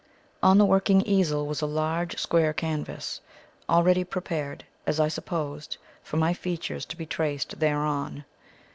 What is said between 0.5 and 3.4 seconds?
the working easel was a large square canvas,